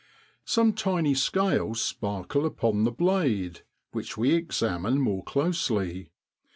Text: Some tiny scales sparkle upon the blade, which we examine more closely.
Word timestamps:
Some 0.45 0.73
tiny 0.73 1.13
scales 1.13 1.79
sparkle 1.79 2.43
upon 2.43 2.85
the 2.85 2.91
blade, 2.91 3.61
which 3.91 4.17
we 4.17 4.33
examine 4.33 4.99
more 4.99 5.23
closely. 5.23 6.09